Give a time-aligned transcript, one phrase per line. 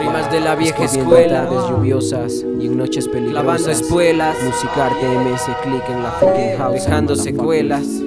[0.00, 1.44] Rimas de la vieja escuela.
[1.44, 3.42] tardes lluviosas y en noches peligrosas.
[3.42, 4.36] Clavando espuelas.
[4.44, 6.84] Musicar TMS, click en la fucking house.
[6.84, 7.86] Dejando secuelas.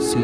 [0.00, 0.18] Sí.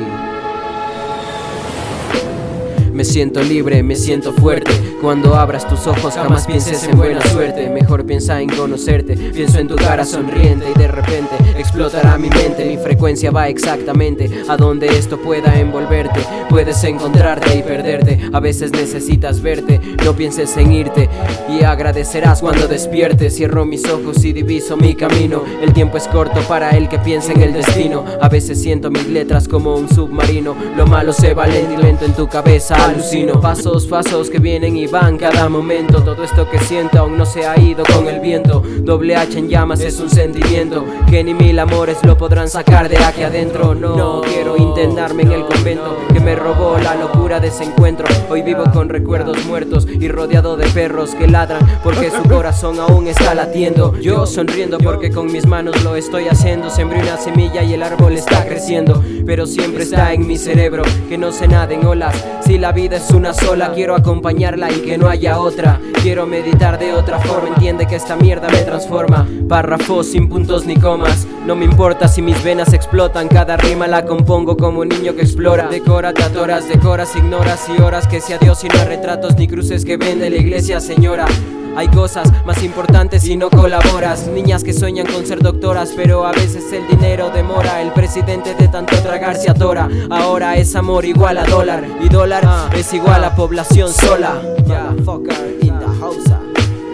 [2.92, 4.70] Me siento libre, me siento fuerte.
[5.00, 7.70] Cuando abras tus ojos, jamás pienses en buena suerte.
[7.70, 9.16] Mejor piensa en conocerte.
[9.16, 12.66] Pienso en tu cara sonriente y de repente explotará mi mente.
[12.66, 16.20] Mi frecuencia va exactamente a donde esto pueda envolverte.
[16.50, 18.20] Puedes encontrarte y perderte.
[18.30, 19.80] A veces necesitas verte.
[20.04, 21.08] No pienses en irte
[21.48, 23.36] y agradecerás cuando despiertes.
[23.36, 25.44] Cierro mis ojos y diviso mi camino.
[25.62, 28.04] El tiempo es corto para el que piensa en el destino.
[28.20, 30.54] A veces siento mis letras como un submarino.
[30.76, 32.74] Lo malo se va lento y lento en tu cabeza.
[32.84, 33.40] Alucino.
[33.40, 36.02] Pasos, pasos que vienen y van cada momento.
[36.02, 38.62] Todo esto que siento aún no se ha ido con el viento.
[38.80, 42.98] Doble H en llamas es un sentimiento que ni mil amores lo podrán sacar de
[42.98, 43.74] aquí adentro.
[43.74, 48.06] No, quiero internarme en el convento que me robó la locura de ese encuentro.
[48.28, 53.06] Hoy vivo con recuerdos muertos y rodeado de perros que ladran porque su corazón aún
[53.06, 53.96] está latiendo.
[53.98, 56.70] Yo sonriendo porque con mis manos lo estoy haciendo.
[56.70, 59.02] Sembré una semilla y el árbol está creciendo.
[59.24, 62.24] Pero siempre está en mi cerebro que no se nada en olas.
[62.44, 65.80] Si la vida es una sola, quiero acompañarla y que no haya otra.
[66.02, 69.26] Quiero meditar de otra forma, entiende que esta mierda me transforma.
[69.48, 71.26] Párrafos sin puntos ni comas.
[71.46, 75.22] No me importa si mis venas explotan, cada rima la compongo como un niño que
[75.22, 75.68] explora.
[75.68, 79.48] Decora, te atoras, decoras, ignoras y horas que sea Dios y no hay retratos ni
[79.48, 81.26] cruces que vende la iglesia, señora.
[81.76, 84.26] Hay cosas más importantes si no colaboras.
[84.26, 87.80] Niñas que sueñan con ser doctoras, pero a veces el dinero demora.
[87.80, 89.88] El presidente de tanto tragar se atora.
[90.10, 91.84] Ahora es amor igual a dólar.
[92.00, 94.40] Y dólar es igual a población sola.
[94.66, 96.24] Yeah, fucker in the house.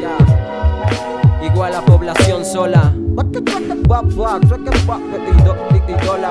[0.01, 1.47] Yeah.
[1.47, 2.93] Igual a población sola.
[5.89, 6.26] Y dólar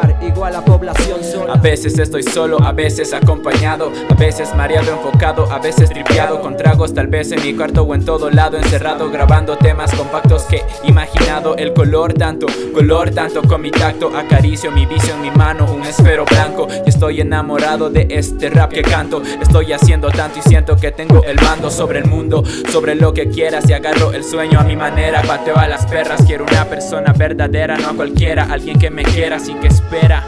[0.53, 1.53] a población sola.
[1.53, 6.55] A veces estoy solo, a veces acompañado, a veces mareado, enfocado, a veces tripeado con
[6.55, 10.61] tragos, tal vez en mi cuarto o en todo lado, encerrado, grabando temas compactos que
[10.83, 11.55] imaginado.
[11.55, 15.81] El color tanto, color tanto con mi tacto, acaricio mi vicio en mi mano, un
[15.81, 16.67] esfero blanco.
[16.85, 19.23] Y estoy enamorado de este rap que canto.
[19.41, 23.29] Estoy haciendo tanto y siento que tengo el mando sobre el mundo, sobre lo que
[23.29, 25.23] quieras y agarro el sueño a mi manera.
[25.23, 29.37] Pateo a las perras, quiero una persona verdadera, no a cualquiera, alguien que me quiera,
[29.37, 30.23] así que espera.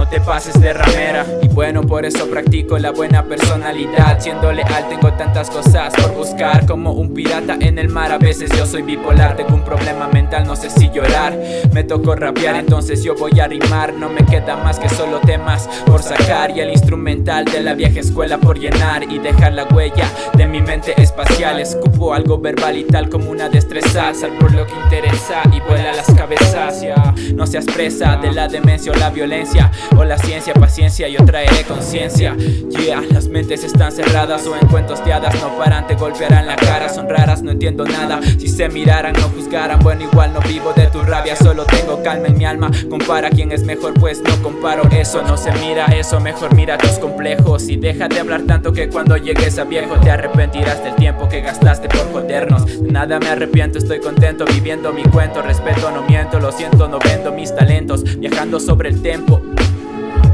[0.00, 1.26] No te pases de ramera.
[1.42, 4.18] Y bueno, por eso practico la buena personalidad.
[4.18, 8.10] Siendo leal tengo tantas cosas por buscar Como un pirata en el mar.
[8.10, 11.38] A veces yo soy bipolar Tengo un problema mental, no sé si llorar.
[11.74, 13.92] Me tocó rapear, entonces yo voy a rimar.
[13.92, 16.56] No me queda más que solo temas por sacar.
[16.56, 20.62] Y el instrumental de la vieja escuela por llenar Y dejar la huella de mi
[20.62, 21.60] mente espacial.
[21.60, 24.14] Escupo algo verbal y tal como una destreza.
[24.14, 26.86] Sal por lo que interesa y vuela las cabezas.
[27.34, 31.64] No seas presa de la demencia o la violencia O la ciencia, paciencia, yo traeré
[31.64, 32.36] conciencia.
[32.36, 37.08] Yeah, las mentes están cerradas o en cuentos No paran, te golpearán la cara, son
[37.08, 38.20] raras, no entiendo nada.
[38.38, 42.28] Si se miraran, no juzgaran, bueno igual no vivo de tu rabia Solo tengo calma
[42.28, 46.20] en mi alma, compara quién es mejor pues no comparo eso No se mira eso,
[46.20, 50.10] mejor mira tus complejos Y deja de hablar tanto que cuando llegues a viejo Te
[50.10, 52.82] arrepentirás del tiempo que gastaste por jodernos.
[52.82, 55.42] De Nada me arrepiento, estoy contento viviendo mi cuento.
[55.42, 58.04] Respeto, no miento, lo siento, no vendo mis talentos.
[58.18, 59.40] Viajando sobre el tempo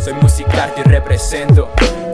[0.06, 1.68] soy musicarte y represento.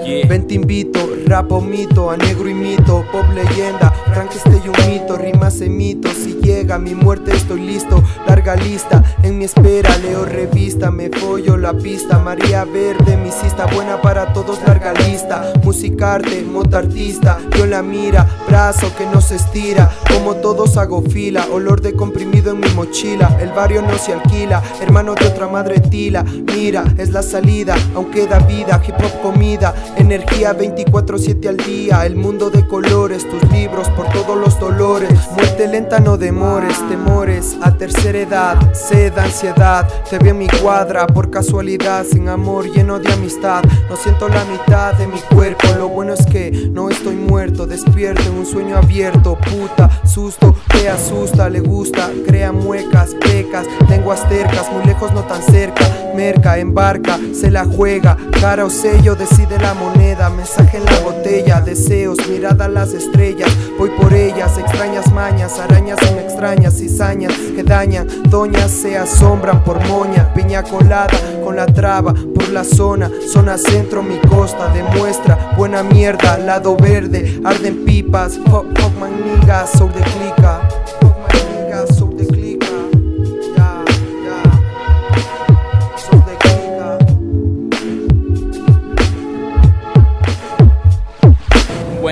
[0.05, 0.27] Yeah.
[0.27, 5.17] Ven te invito, rapo mito, a negro y mito, pop leyenda, Frankenstein y un mito,
[5.17, 10.91] rimas mito, si llega mi muerte estoy listo, larga lista, en mi espera leo revista,
[10.91, 16.79] me follo la pista, María Verde, mi cista, buena para todos, larga lista, musicarte, moto
[16.79, 21.95] artista, yo la mira, brazo que no se estira, como todos hago fila, olor de
[21.95, 26.85] comprimido en mi mochila, el barrio no se alquila, hermano de otra madre tila, mira,
[26.99, 32.51] es la salida, aunque da vida, hip hop comida, Energía 24-7 al día, el mundo
[32.51, 35.11] de colores, tus libros por todos los dolores.
[35.35, 39.87] Muerte lenta, no demores, temores a tercera edad, sed, ansiedad.
[40.09, 43.63] Te veo en mi cuadra por casualidad, sin amor, lleno de amistad.
[43.89, 48.23] No siento la mitad de mi cuerpo, lo bueno es que no estoy muerto, despierto
[48.23, 49.37] en un sueño abierto.
[49.37, 55.43] Puta, susto, te asusta, le gusta, crea muecas, pecas, lenguas tercas, muy lejos, no tan
[55.43, 55.85] cerca.
[56.15, 61.61] Merca, embarca, se la juega, cara o sello, decide la moneda, mensaje en la botella,
[61.61, 67.63] deseos, mirada a las estrellas, voy por ellas, extrañas mañas, arañas en extrañas cizañas que
[67.63, 73.59] dañan, doñas se asombran por moña, piña colada con la traba, por la zona, zona
[73.59, 79.87] centro, mi costa, demuestra, buena mierda, lado verde, arden pipas, fuck, fuck my niggas, so
[79.89, 80.61] de clica,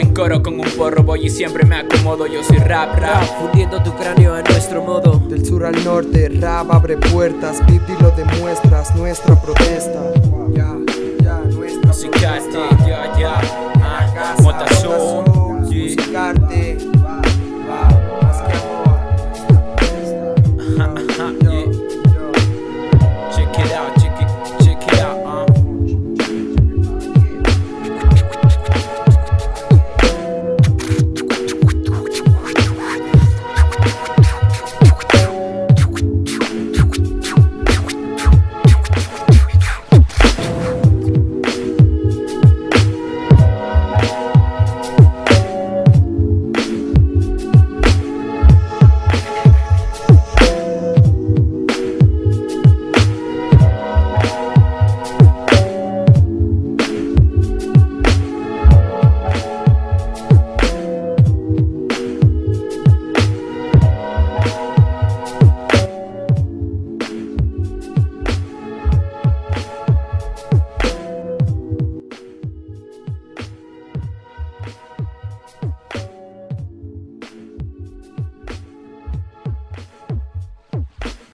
[0.01, 2.27] en coro con un porro voy y siempre me acomodo.
[2.27, 5.21] Yo soy rap, rap, fundiendo tu cráneo a nuestro modo.
[5.29, 8.70] Del sur al norte, rap abre puertas, beat lo demuestra.